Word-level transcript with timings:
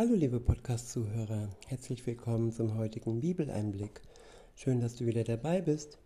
Hallo 0.00 0.14
liebe 0.14 0.40
Podcast-Zuhörer, 0.40 1.50
herzlich 1.66 2.06
willkommen 2.06 2.52
zum 2.52 2.78
heutigen 2.78 3.20
Bibeleinblick. 3.20 4.00
Schön, 4.56 4.80
dass 4.80 4.96
du 4.96 5.04
wieder 5.04 5.24
dabei 5.24 5.60
bist. 5.60 5.98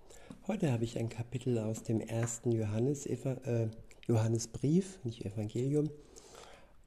Heute 0.48 0.72
habe 0.72 0.82
ich 0.82 0.98
ein 0.98 1.08
Kapitel 1.08 1.60
aus 1.60 1.84
dem 1.84 2.00
ersten 2.00 2.50
Johannes, 2.50 3.06
äh, 3.06 3.68
Johannesbrief, 4.08 4.98
nicht 5.04 5.24
Evangelium. 5.24 5.90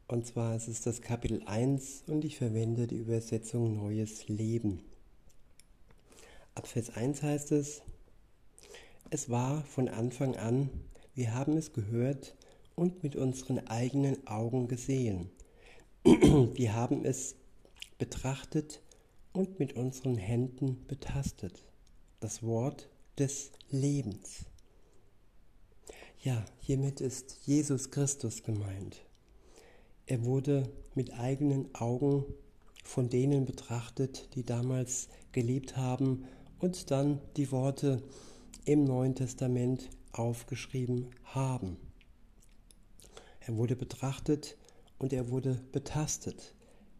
Und 0.09 0.27
zwar 0.27 0.57
ist 0.57 0.67
es 0.67 0.81
das 0.81 1.01
Kapitel 1.01 1.41
1 1.45 2.03
und 2.07 2.25
ich 2.25 2.35
verwende 2.35 2.87
die 2.87 2.97
Übersetzung 2.97 3.77
Neues 3.77 4.27
Leben. 4.27 4.81
Ab 6.55 6.67
Vers 6.67 6.89
1 6.89 7.23
heißt 7.23 7.53
es, 7.53 7.83
es 9.11 9.29
war 9.29 9.63
von 9.63 9.87
Anfang 9.87 10.35
an, 10.35 10.69
wir 11.15 11.33
haben 11.33 11.55
es 11.55 11.71
gehört 11.71 12.35
und 12.75 13.01
mit 13.01 13.15
unseren 13.15 13.65
eigenen 13.65 14.27
Augen 14.27 14.67
gesehen. 14.67 15.29
Wir 16.07 16.73
haben 16.73 17.03
es 17.03 17.35
betrachtet 17.97 18.81
und 19.33 19.59
mit 19.59 19.73
unseren 19.73 20.15
Händen 20.15 20.85
betastet. 20.87 21.65
Das 22.21 22.43
Wort 22.43 22.87
des 23.19 23.51
Lebens. 23.71 24.45
Ja, 26.21 26.45
hiermit 26.61 27.01
ist 27.01 27.39
Jesus 27.45 27.91
Christus 27.91 28.43
gemeint. 28.43 29.01
Er 30.05 30.23
wurde 30.23 30.71
mit 30.95 31.13
eigenen 31.13 31.75
Augen 31.75 32.23
von 32.85 33.09
denen 33.09 33.43
betrachtet, 33.43 34.33
die 34.33 34.45
damals 34.45 35.09
gelebt 35.33 35.75
haben 35.75 36.23
und 36.59 36.89
dann 36.89 37.19
die 37.35 37.51
Worte 37.51 38.01
im 38.63 38.85
Neuen 38.85 39.13
Testament 39.13 39.89
aufgeschrieben 40.13 41.09
haben. 41.25 41.75
Er 43.41 43.57
wurde 43.57 43.75
betrachtet 43.75 44.55
und 44.99 45.13
er 45.13 45.29
wurde 45.29 45.61
betastet. 45.71 46.53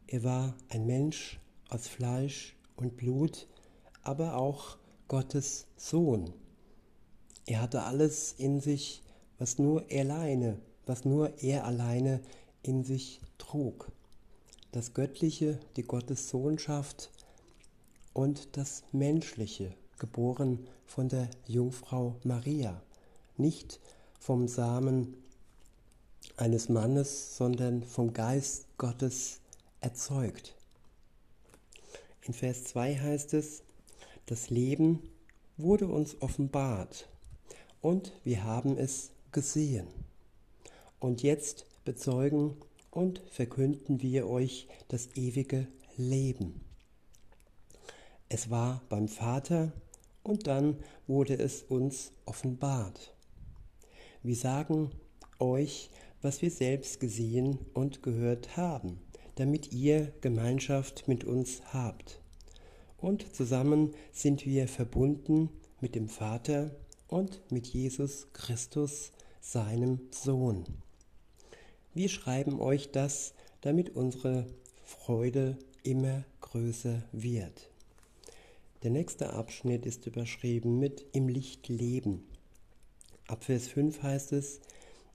Er 0.08 0.24
war 0.24 0.56
ein 0.70 0.86
Mensch 0.86 1.40
aus 1.70 1.88
Fleisch 1.88 2.56
und 2.76 2.98
Blut, 2.98 3.48
aber 4.04 4.38
auch 4.38 4.78
Gottes 5.08 5.68
Sohn. 5.76 6.34
Er 7.46 7.62
hatte 7.62 7.84
alles 7.84 8.34
in 8.34 8.60
sich, 8.60 9.04
was 9.38 9.58
nur 9.58 9.90
er 9.90 10.02
alleine, 10.02 10.60
was 10.86 11.06
nur 11.06 11.42
er 11.42 11.66
alleine 11.66 12.22
in 12.64 12.84
sich 12.84 13.22
trug. 13.38 13.92
Das 14.72 14.94
Göttliche, 14.94 15.60
die 15.76 15.84
Gottes 15.84 16.30
Sohnschaft 16.30 17.12
und 18.14 18.58
das 18.58 18.84
Menschliche, 18.92 19.74
geboren 19.98 20.68
von 20.86 21.10
der 21.10 21.30
Jungfrau 21.46 22.16
Maria, 22.24 22.82
nicht 23.38 23.80
vom 24.20 24.48
Samen 24.48 25.16
eines 26.36 26.70
Mannes, 26.70 27.38
sondern 27.38 27.84
vom 27.84 28.14
Geist 28.14 28.66
Gottes 28.78 29.40
erzeugt. 29.82 30.56
In 32.24 32.34
Vers 32.34 32.66
2 32.66 32.96
heißt 32.98 33.34
es, 33.34 33.64
das 34.26 34.50
Leben 34.50 35.02
wurde 35.56 35.88
uns 35.88 36.22
offenbart 36.22 37.08
und 37.82 38.12
wir 38.24 38.44
haben 38.44 38.78
es 38.78 39.12
gesehen. 39.32 39.88
Und 41.00 41.24
jetzt 41.24 41.66
bezeugen 41.86 42.58
und 42.92 43.22
verkünden 43.30 44.02
wir 44.02 44.28
euch 44.28 44.68
das 44.90 45.10
ewige 45.16 45.68
Leben. 45.96 46.62
Es 48.30 48.50
war 48.50 48.82
beim 48.90 49.08
Vater 49.08 49.72
und 50.24 50.48
dann 50.48 50.78
wurde 51.08 51.36
es 51.36 51.64
uns 51.64 52.12
offenbart. 52.26 53.14
Wir 54.24 54.36
sagen 54.36 54.92
euch, 55.40 55.90
was 56.22 56.42
wir 56.42 56.52
selbst 56.52 57.00
gesehen 57.00 57.60
und 57.74 58.04
gehört 58.04 58.58
haben, 58.58 59.00
damit 59.36 59.72
ihr 59.72 60.14
Gemeinschaft 60.22 61.08
mit 61.08 61.24
uns 61.24 61.62
habt. 61.74 62.22
Und 62.98 63.36
zusammen 63.36 63.94
sind 64.12 64.46
wir 64.46 64.68
verbunden 64.68 65.50
mit 65.80 65.96
dem 65.96 66.10
Vater 66.10 66.72
und 67.08 67.42
mit 67.52 67.68
Jesus 67.68 68.28
Christus, 68.34 69.12
seinem 69.40 70.02
Sohn. 70.12 70.66
Wir 71.94 72.10
schreiben 72.10 72.60
euch 72.60 72.92
das, 72.92 73.34
damit 73.62 73.96
unsere 73.96 74.46
Freude 74.84 75.58
immer 75.84 76.26
größer 76.42 77.04
wird. 77.12 77.72
Der 78.84 78.92
nächste 78.92 79.34
Abschnitt 79.34 79.86
ist 79.86 80.06
überschrieben 80.06 80.80
mit 80.80 81.06
Im 81.14 81.30
Licht 81.30 81.70
leben. 81.70 82.26
Ab 83.28 83.46
Vers 83.46 83.68
5 83.70 84.04
heißt 84.04 84.34
es, 84.34 84.60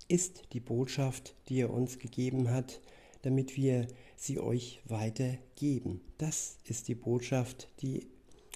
ist 0.08 0.42
die 0.52 0.60
Botschaft, 0.60 1.34
die 1.48 1.60
er 1.60 1.70
uns 1.70 1.98
gegeben 1.98 2.50
hat, 2.50 2.80
damit 3.22 3.56
wir 3.56 3.86
sie 4.16 4.38
euch 4.38 4.80
weitergeben. 4.86 6.00
Das 6.18 6.58
ist 6.64 6.88
die 6.88 6.94
Botschaft, 6.94 7.68
die 7.80 8.06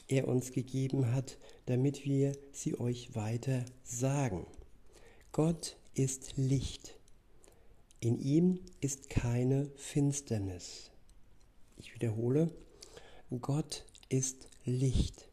er 0.08 0.28
uns 0.28 0.52
gegeben 0.52 1.12
hat, 1.12 1.38
damit 1.66 2.04
wir 2.04 2.32
sie 2.52 2.78
euch 2.78 3.14
weiter 3.14 3.64
sagen. 3.82 4.46
Gott 5.32 5.76
ist 5.94 6.34
Licht. 6.36 6.98
In 8.00 8.18
ihm 8.18 8.60
ist 8.80 9.10
keine 9.10 9.70
Finsternis. 9.76 10.90
Ich 11.76 11.94
wiederhole, 11.94 12.50
Gott 13.40 13.84
ist 14.08 14.48
Licht. 14.64 15.28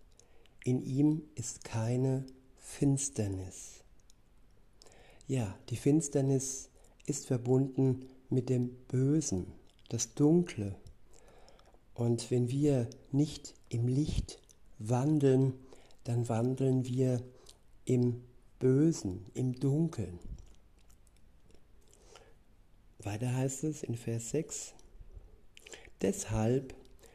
In 0.63 0.81
ihm 0.81 1.23
ist 1.35 1.63
keine 1.63 2.25
Finsternis. 2.57 3.82
Ja, 5.27 5.57
die 5.69 5.77
Finsternis 5.77 6.69
ist 7.05 7.27
verbunden 7.27 8.05
mit 8.29 8.49
dem 8.49 8.69
Bösen, 8.87 9.47
das 9.87 10.13
Dunkle. 10.15 10.75
Und 11.93 12.29
wenn 12.29 12.49
wir 12.49 12.89
nicht 13.11 13.53
im 13.69 13.87
Licht 13.87 14.39
wandeln, 14.79 15.53
dann 16.03 16.27
wandeln 16.27 16.85
wir 16.85 17.21
im 17.85 18.21
Bösen, 18.59 19.25
im 19.33 19.53
Dunkeln. 19.53 20.19
Weiter 22.99 23.33
heißt 23.33 23.63
es 23.63 23.83
in 23.83 23.95
Vers 23.95 24.31
6, 24.31 24.73
deshalb 26.01 26.73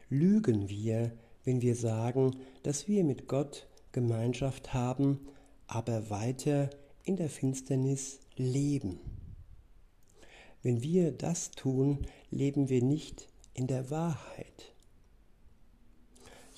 lügen 0.09 0.69
wir, 0.69 1.11
wenn 1.43 1.61
wir 1.61 1.75
sagen, 1.75 2.35
dass 2.63 2.87
wir 2.87 3.03
mit 3.03 3.27
Gott 3.27 3.67
Gemeinschaft 3.91 4.73
haben, 4.73 5.19
aber 5.67 6.09
weiter 6.09 6.69
in 7.09 7.15
der 7.15 7.29
Finsternis 7.29 8.19
leben. 8.35 8.99
Wenn 10.61 10.83
wir 10.83 11.11
das 11.11 11.49
tun, 11.49 12.05
leben 12.29 12.69
wir 12.69 12.83
nicht 12.83 13.27
in 13.55 13.65
der 13.65 13.89
Wahrheit. 13.89 14.75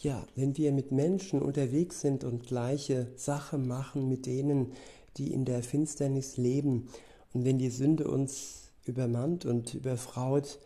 Ja, 0.01 0.27
wenn 0.35 0.57
wir 0.57 0.73
mit 0.73 0.91
Menschen 0.91 1.41
unterwegs 1.41 2.01
sind 2.01 2.25
und 2.25 2.47
gleiche 2.47 3.07
Sache 3.15 3.57
machen 3.57 4.09
mit 4.09 4.25
denen, 4.25 4.73
die 5.15 5.31
in 5.31 5.45
der 5.45 5.63
Finsternis 5.63 6.35
leben, 6.35 6.89
und 7.31 7.45
wenn 7.45 7.57
die 7.57 7.69
Sünde 7.69 8.09
uns 8.09 8.73
übermannt 8.83 9.45
und 9.45 9.73
überfraut, 9.73 10.59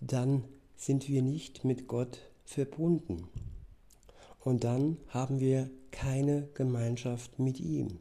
dann 0.00 0.44
sind 0.76 1.08
wir 1.08 1.22
nicht 1.22 1.64
mit 1.64 1.88
Gott 1.88 2.20
verbunden. 2.44 3.26
Und 4.38 4.62
dann 4.62 4.98
haben 5.08 5.40
wir 5.40 5.68
keine 5.90 6.46
Gemeinschaft 6.54 7.40
mit 7.40 7.58
ihm. 7.58 7.98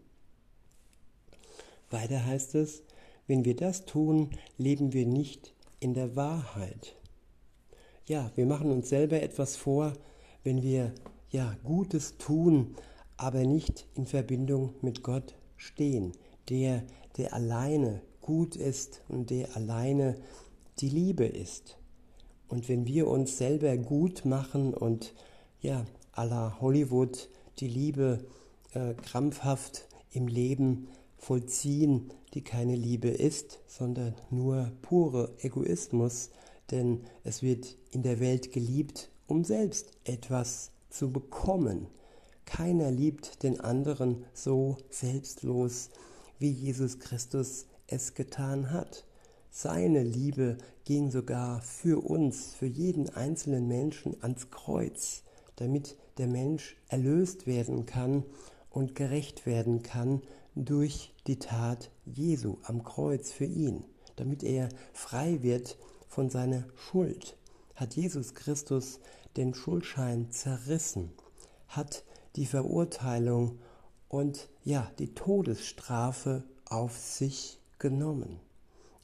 Weiter 1.92 2.26
heißt 2.26 2.56
es, 2.56 2.84
wenn 3.28 3.46
wir 3.46 3.56
das 3.56 3.86
tun, 3.86 4.30
leben 4.58 4.94
wir 4.94 5.06
nicht 5.06 5.54
in 5.80 5.94
der 5.94 6.16
Wahrheit. 6.16 6.96
Ja, 8.08 8.32
wir 8.36 8.46
machen 8.46 8.72
uns 8.72 8.90
selber 8.90 9.22
etwas 9.22 9.56
vor, 9.56 9.94
wenn 10.44 10.62
wir 10.64 10.94
ja 11.30 11.56
Gutes 11.64 12.18
tun, 12.18 12.76
aber 13.18 13.46
nicht 13.46 13.86
in 13.96 14.06
Verbindung 14.06 14.74
mit 14.82 15.04
Gott 15.04 15.36
stehen, 15.58 16.14
der 16.50 16.84
der 17.18 17.34
alleine 17.34 18.02
gut 18.22 18.56
ist 18.56 19.04
und 19.08 19.30
der 19.30 19.56
alleine 19.56 20.16
die 20.80 20.90
Liebe 20.90 21.26
ist. 21.26 21.78
Und 22.48 22.70
wenn 22.70 22.86
wir 22.86 23.08
uns 23.08 23.38
selber 23.38 23.78
gut 23.78 24.26
machen 24.26 24.74
und 24.74 25.14
ja, 25.62 25.86
à 26.14 26.26
la 26.26 26.58
Hollywood 26.60 27.30
die 27.60 27.68
Liebe 27.68 28.26
äh, 28.74 28.94
krampfhaft 28.94 29.88
im 30.12 30.28
Leben 30.28 30.88
vollziehen, 31.22 32.12
die 32.34 32.44
keine 32.44 32.76
Liebe 32.76 33.10
ist, 33.10 33.60
sondern 33.68 34.16
nur 34.32 34.72
pure 34.82 35.34
Egoismus, 35.40 36.32
denn 36.72 37.02
es 37.24 37.44
wird 37.44 37.78
in 37.92 38.02
der 38.02 38.20
Welt 38.20 38.52
geliebt, 38.52 39.12
um 39.28 39.44
selbst 39.44 39.92
etwas 40.04 40.72
zu 40.90 41.12
bekommen. 41.12 41.88
Keiner 42.46 42.92
liebt 42.92 43.44
den 43.44 43.62
anderen 43.62 44.26
so 44.34 44.78
selbstlos, 44.90 45.92
wie 46.40 46.50
Jesus 46.50 47.00
Christus 47.00 47.68
es 47.88 48.16
getan 48.16 48.72
hat. 48.72 49.06
Seine 49.52 50.04
Liebe 50.04 50.58
ging 50.86 51.12
sogar 51.12 51.62
für 51.62 52.04
uns, 52.04 52.56
für 52.56 52.66
jeden 52.66 53.10
einzelnen 53.10 53.68
Menschen 53.68 54.16
ans 54.24 54.50
Kreuz, 54.50 55.24
damit 55.58 55.98
der 56.18 56.28
Mensch 56.28 56.78
erlöst 56.88 57.46
werden 57.46 57.86
kann 57.86 58.24
und 58.72 58.96
gerecht 58.96 59.46
werden 59.46 59.84
kann 59.84 60.22
durch 60.56 61.11
die 61.28 61.40
Tat 61.40 61.92
Jesu 62.06 62.58
am 62.64 62.84
Kreuz 62.84 63.32
für 63.32 63.46
ihn, 63.46 63.84
damit 64.16 64.44
er 64.44 64.70
frei 64.94 65.42
wird 65.42 65.78
von 66.08 66.30
seiner 66.30 66.66
Schuld, 66.76 67.38
hat 67.76 67.96
Jesus 67.96 68.34
Christus 68.34 69.00
den 69.38 69.54
Schuldschein 69.54 70.32
zerrissen, 70.32 71.12
hat 71.68 72.04
die 72.36 72.46
Verurteilung 72.46 73.60
und 74.10 74.50
ja, 74.64 74.92
die 75.00 75.14
Todesstrafe 75.14 76.44
auf 76.66 76.98
sich 76.98 77.60
genommen. 77.80 78.40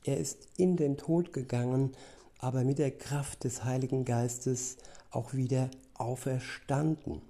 Er 0.04 0.18
ist 0.18 0.48
in 0.58 0.78
den 0.78 0.98
Tod 0.98 1.34
gegangen, 1.34 1.94
aber 2.40 2.64
mit 2.64 2.78
der 2.78 2.92
Kraft 2.92 3.44
des 3.44 3.64
Heiligen 3.64 4.06
Geistes 4.06 4.78
auch 5.12 5.34
wieder 5.34 5.70
auferstanden. 5.96 7.22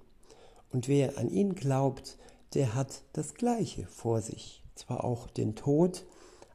Und 0.70 0.88
wer 0.88 1.18
an 1.18 1.30
ihn 1.30 1.54
glaubt, 1.54 2.18
der 2.54 2.74
hat 2.74 3.02
das 3.12 3.34
Gleiche 3.34 3.86
vor 3.86 4.20
sich. 4.20 4.62
Zwar 4.78 5.02
auch 5.02 5.26
den 5.26 5.56
Tod, 5.56 6.06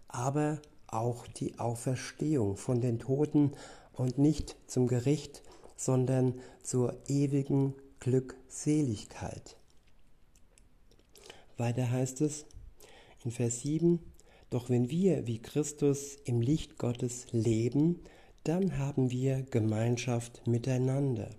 aber 0.08 0.62
auch 0.88 1.28
die 1.28 1.60
Auferstehung 1.60 2.56
von 2.56 2.80
den 2.80 2.98
Toten 2.98 3.52
und 3.92 4.18
nicht 4.18 4.56
zum 4.66 4.88
Gericht, 4.88 5.44
sondern 5.76 6.40
zur 6.64 6.96
ewigen 7.10 7.76
Glückseligkeit. 8.00 9.58
Weiter 11.58 11.92
heißt 11.92 12.22
es 12.22 12.46
in 13.26 13.32
Vers 13.32 13.60
7, 13.60 14.00
Doch 14.50 14.70
wenn 14.70 14.90
wir 14.90 15.28
wie 15.28 15.42
Christus 15.42 16.16
im 16.24 16.40
Licht 16.40 16.78
Gottes 16.78 17.26
leben, 17.32 18.00
dann 18.46 18.78
haben 18.78 19.12
wir 19.12 19.44
Gemeinschaft 19.52 20.48
miteinander. 20.48 21.30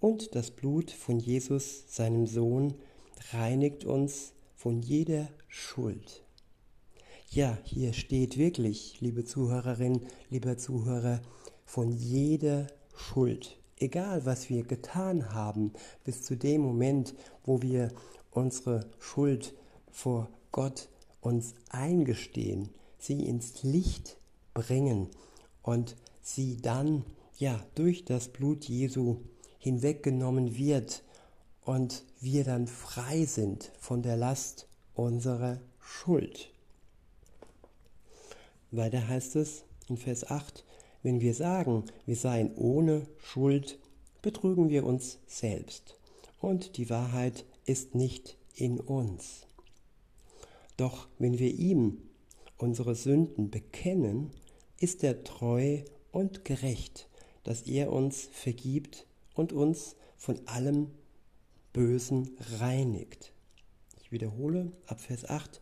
Und 0.00 0.34
das 0.34 0.50
Blut 0.50 0.90
von 0.90 1.20
Jesus, 1.20 1.84
seinem 1.94 2.26
Sohn, 2.26 2.72
reinigt 3.30 3.84
uns 3.84 4.32
von 4.64 4.80
jeder 4.80 5.28
Schuld. 5.46 6.24
Ja, 7.28 7.58
hier 7.64 7.92
steht 7.92 8.38
wirklich, 8.38 8.98
liebe 9.02 9.26
Zuhörerin, 9.26 10.00
lieber 10.30 10.56
Zuhörer, 10.56 11.20
von 11.66 11.92
jeder 11.92 12.68
Schuld. 12.96 13.58
Egal, 13.76 14.24
was 14.24 14.48
wir 14.48 14.62
getan 14.62 15.34
haben, 15.34 15.74
bis 16.02 16.22
zu 16.22 16.34
dem 16.34 16.62
Moment, 16.62 17.14
wo 17.44 17.60
wir 17.60 17.92
unsere 18.30 18.86
Schuld 18.98 19.52
vor 19.90 20.30
Gott 20.50 20.88
uns 21.20 21.54
eingestehen, 21.68 22.70
sie 22.96 23.22
ins 23.26 23.64
Licht 23.64 24.16
bringen 24.54 25.10
und 25.62 25.94
sie 26.22 26.56
dann 26.56 27.04
ja 27.36 27.62
durch 27.74 28.06
das 28.06 28.28
Blut 28.28 28.64
Jesu 28.64 29.18
hinweggenommen 29.58 30.56
wird 30.56 31.04
und 31.64 32.04
wir 32.20 32.44
dann 32.44 32.66
frei 32.66 33.24
sind 33.24 33.72
von 33.78 34.02
der 34.02 34.16
Last 34.16 34.68
unserer 34.94 35.60
Schuld. 35.80 36.50
Weiter 38.70 39.06
heißt 39.06 39.36
es 39.36 39.64
in 39.88 39.96
Vers 39.96 40.30
8, 40.30 40.64
wenn 41.02 41.20
wir 41.20 41.34
sagen, 41.34 41.84
wir 42.06 42.16
seien 42.16 42.54
ohne 42.56 43.06
Schuld, 43.18 43.78
betrügen 44.22 44.68
wir 44.68 44.84
uns 44.84 45.18
selbst 45.26 45.98
und 46.40 46.76
die 46.76 46.90
Wahrheit 46.90 47.44
ist 47.66 47.94
nicht 47.94 48.36
in 48.54 48.80
uns. 48.80 49.46
Doch 50.76 51.08
wenn 51.18 51.38
wir 51.38 51.52
ihm 51.52 51.98
unsere 52.58 52.94
Sünden 52.94 53.50
bekennen, 53.50 54.30
ist 54.78 55.04
er 55.04 55.24
treu 55.24 55.82
und 56.10 56.44
gerecht, 56.44 57.08
dass 57.42 57.62
er 57.62 57.92
uns 57.92 58.28
vergibt 58.32 59.06
und 59.34 59.52
uns 59.52 59.96
von 60.16 60.40
allem 60.46 60.90
Bösen 61.74 62.30
reinigt. 62.60 63.32
Ich 64.00 64.12
wiederhole 64.12 64.70
ab 64.86 65.00
Vers 65.00 65.28
8. 65.28 65.60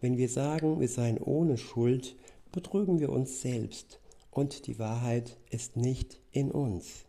Wenn 0.00 0.16
wir 0.16 0.28
sagen, 0.28 0.80
wir 0.80 0.88
seien 0.88 1.18
ohne 1.18 1.58
Schuld, 1.58 2.16
betrügen 2.52 3.00
wir 3.00 3.10
uns 3.10 3.42
selbst 3.42 3.98
und 4.30 4.68
die 4.68 4.78
Wahrheit 4.78 5.36
ist 5.50 5.76
nicht 5.76 6.20
in 6.30 6.52
uns. 6.52 7.06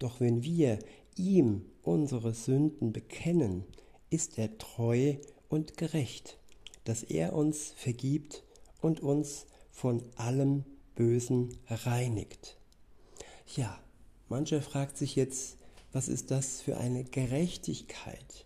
Doch 0.00 0.20
wenn 0.20 0.42
wir 0.42 0.80
ihm 1.16 1.64
unsere 1.82 2.34
Sünden 2.34 2.92
bekennen, 2.92 3.64
ist 4.10 4.38
er 4.38 4.58
treu 4.58 5.14
und 5.48 5.76
gerecht, 5.76 6.38
dass 6.82 7.04
er 7.04 7.32
uns 7.32 7.72
vergibt 7.76 8.42
und 8.80 8.98
uns 9.00 9.46
von 9.70 10.02
allem 10.16 10.64
Bösen 10.96 11.56
reinigt. 11.68 12.58
Ja, 13.54 13.78
mancher 14.28 14.62
fragt 14.62 14.96
sich 14.96 15.14
jetzt, 15.14 15.58
was 15.96 16.08
ist 16.08 16.30
das 16.30 16.60
für 16.60 16.76
eine 16.76 17.04
Gerechtigkeit? 17.04 18.44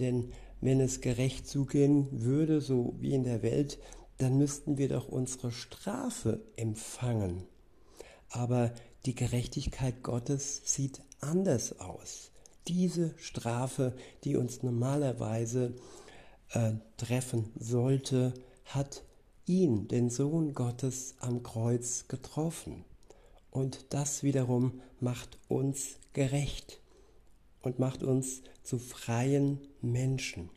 Denn 0.00 0.32
wenn 0.60 0.80
es 0.80 1.00
gerecht 1.00 1.46
zugehen 1.46 2.08
würde, 2.10 2.60
so 2.60 2.96
wie 2.98 3.14
in 3.14 3.22
der 3.22 3.44
Welt, 3.44 3.78
dann 4.16 4.36
müssten 4.36 4.78
wir 4.78 4.88
doch 4.88 5.06
unsere 5.06 5.52
Strafe 5.52 6.40
empfangen. 6.56 7.44
Aber 8.30 8.72
die 9.06 9.14
Gerechtigkeit 9.14 10.02
Gottes 10.02 10.60
sieht 10.64 11.00
anders 11.20 11.78
aus. 11.78 12.32
Diese 12.66 13.14
Strafe, 13.16 13.94
die 14.24 14.34
uns 14.34 14.64
normalerweise 14.64 15.76
äh, 16.50 16.72
treffen 16.96 17.52
sollte, 17.60 18.34
hat 18.64 19.04
ihn, 19.46 19.86
den 19.86 20.10
Sohn 20.10 20.52
Gottes, 20.52 21.14
am 21.20 21.44
Kreuz 21.44 22.08
getroffen. 22.08 22.84
Und 23.52 23.86
das 23.90 24.24
wiederum 24.24 24.80
macht 24.98 25.38
uns 25.46 26.00
gerecht 26.12 26.80
und 27.62 27.78
macht 27.78 28.02
uns 28.02 28.42
zu 28.62 28.78
freien 28.78 29.58
Menschen, 29.80 30.50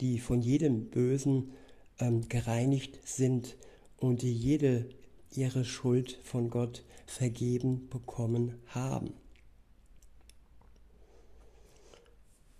die 0.00 0.18
von 0.18 0.40
jedem 0.40 0.90
Bösen 0.90 1.52
ähm, 1.98 2.28
gereinigt 2.28 2.98
sind 3.04 3.56
und 3.98 4.22
die 4.22 4.32
jede 4.32 4.88
ihre 5.30 5.64
Schuld 5.64 6.18
von 6.24 6.50
Gott 6.50 6.84
vergeben 7.06 7.88
bekommen 7.88 8.58
haben. 8.66 9.12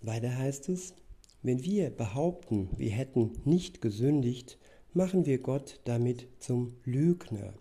Weiter 0.01 0.37
heißt 0.37 0.69
es, 0.69 0.95
wenn 1.43 1.63
wir 1.63 1.91
behaupten, 1.91 2.69
wir 2.77 2.91
hätten 2.91 3.33
nicht 3.45 3.81
gesündigt, 3.81 4.59
machen 4.93 5.27
wir 5.27 5.39
Gott 5.39 5.81
damit 5.85 6.29
zum 6.39 6.75
Lügner 6.85 7.55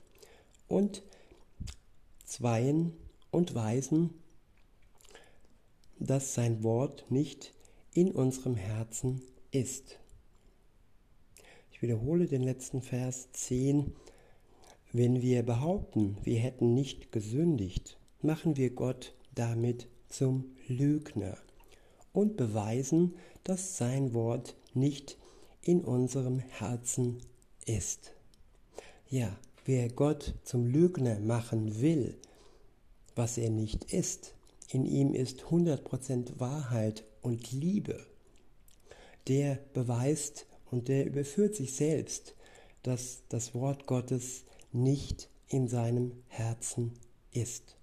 und 0.67 1.03
zweien 2.23 2.93
und 3.31 3.55
weisen, 3.55 4.13
dass 5.99 6.33
sein 6.33 6.63
Wort 6.63 7.05
nicht 7.09 7.53
in 7.93 8.11
unserem 8.11 8.55
Herzen 8.55 9.21
ist. 9.51 9.99
Ich 11.71 11.81
wiederhole 11.81 12.27
den 12.27 12.43
letzten 12.43 12.81
Vers 12.81 13.31
10. 13.33 13.93
Wenn 14.93 15.21
wir 15.21 15.43
behaupten, 15.43 16.17
wir 16.23 16.39
hätten 16.39 16.73
nicht 16.73 17.11
gesündigt, 17.11 17.97
machen 18.21 18.57
wir 18.57 18.71
Gott 18.71 19.13
damit 19.35 19.87
zum 20.09 20.55
Lügner 20.67 21.37
und 22.13 22.37
beweisen, 22.37 23.15
dass 23.43 23.77
sein 23.77 24.13
Wort 24.13 24.55
nicht 24.73 25.17
in 25.61 25.81
unserem 25.81 26.39
Herzen 26.39 27.19
ist. 27.65 28.13
Ja, 29.09 29.37
wer 29.65 29.89
Gott 29.89 30.33
zum 30.43 30.65
Lügner 30.65 31.19
machen 31.19 31.81
will, 31.81 32.17
was 33.15 33.37
er 33.37 33.49
nicht 33.49 33.93
ist, 33.93 34.33
in 34.69 34.85
ihm 34.85 35.13
ist 35.13 35.43
100% 35.45 36.39
Wahrheit 36.39 37.05
und 37.21 37.51
Liebe, 37.51 38.05
der 39.27 39.59
beweist 39.73 40.45
und 40.69 40.87
der 40.87 41.05
überführt 41.05 41.55
sich 41.55 41.73
selbst, 41.73 42.35
dass 42.83 43.23
das 43.29 43.53
Wort 43.53 43.87
Gottes 43.87 44.43
nicht 44.71 45.29
in 45.47 45.67
seinem 45.67 46.11
Herzen 46.27 46.93
ist. 47.31 47.77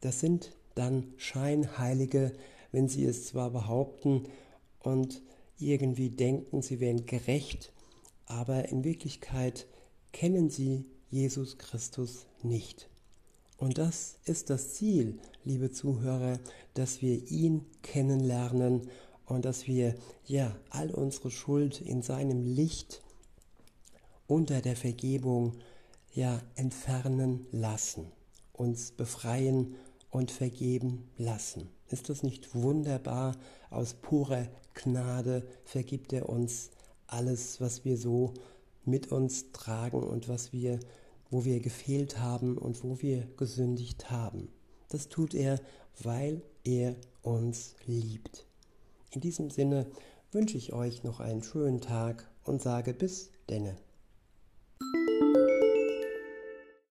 Das 0.00 0.20
sind 0.20 0.52
dann 0.74 1.12
Scheinheilige, 1.16 2.32
wenn 2.70 2.88
sie 2.88 3.04
es 3.04 3.26
zwar 3.26 3.50
behaupten 3.50 4.28
und 4.80 5.22
irgendwie 5.58 6.10
denken, 6.10 6.62
sie 6.62 6.80
wären 6.80 7.06
gerecht, 7.06 7.72
aber 8.26 8.68
in 8.68 8.84
Wirklichkeit 8.84 9.66
kennen 10.12 10.50
sie 10.50 10.84
Jesus 11.08 11.58
Christus 11.58 12.26
nicht. 12.42 12.88
Und 13.56 13.78
das 13.78 14.18
ist 14.24 14.50
das 14.50 14.74
Ziel, 14.74 15.18
liebe 15.46 15.70
Zuhörer, 15.70 16.40
dass 16.74 17.00
wir 17.02 17.30
ihn 17.30 17.64
kennenlernen 17.82 18.90
und 19.26 19.44
dass 19.44 19.68
wir 19.68 19.94
ja 20.24 20.56
all 20.70 20.90
unsere 20.90 21.30
Schuld 21.30 21.80
in 21.80 22.02
seinem 22.02 22.44
Licht 22.44 23.00
unter 24.26 24.60
der 24.60 24.74
Vergebung 24.74 25.52
ja 26.12 26.42
entfernen 26.56 27.46
lassen, 27.52 28.10
uns 28.52 28.90
befreien 28.90 29.76
und 30.10 30.32
vergeben 30.32 31.08
lassen. 31.16 31.68
Ist 31.88 32.08
das 32.08 32.24
nicht 32.24 32.54
wunderbar? 32.56 33.36
Aus 33.70 33.94
purer 33.94 34.48
Gnade 34.74 35.46
vergibt 35.64 36.12
er 36.12 36.28
uns 36.28 36.70
alles, 37.06 37.60
was 37.60 37.84
wir 37.84 37.96
so 37.96 38.34
mit 38.84 39.12
uns 39.12 39.52
tragen 39.52 40.02
und 40.02 40.28
was 40.28 40.52
wir, 40.52 40.80
wo 41.30 41.44
wir 41.44 41.60
gefehlt 41.60 42.18
haben 42.18 42.58
und 42.58 42.82
wo 42.82 43.00
wir 43.00 43.28
gesündigt 43.36 44.10
haben. 44.10 44.48
Das 44.88 45.08
tut 45.08 45.34
er, 45.34 45.60
weil 46.02 46.42
er 46.64 46.94
uns 47.22 47.74
liebt. 47.86 48.46
In 49.10 49.20
diesem 49.20 49.50
Sinne 49.50 49.86
wünsche 50.32 50.56
ich 50.56 50.72
euch 50.72 51.02
noch 51.02 51.20
einen 51.20 51.42
schönen 51.42 51.80
Tag 51.80 52.28
und 52.44 52.62
sage 52.62 52.92
bis 52.92 53.30
denne. 53.48 53.76